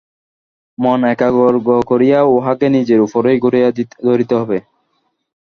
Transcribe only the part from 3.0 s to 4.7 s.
উপর ঘুরাইয়া ধরিতে হইবে।